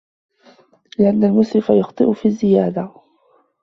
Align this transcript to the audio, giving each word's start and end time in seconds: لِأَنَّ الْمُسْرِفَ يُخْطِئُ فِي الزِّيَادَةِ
لِأَنَّ 0.99 1.23
الْمُسْرِفَ 1.23 1.69
يُخْطِئُ 1.69 2.13
فِي 2.13 2.27
الزِّيَادَةِ 2.27 2.91